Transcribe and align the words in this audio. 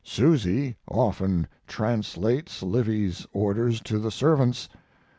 Susy 0.03 0.75
often 0.89 1.45
translates 1.67 2.63
Livy's 2.63 3.27
orders 3.33 3.79
to 3.81 3.99
the 3.99 4.09
servants. 4.09 4.67